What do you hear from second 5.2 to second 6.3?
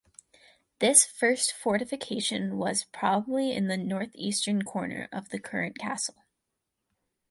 the current castle.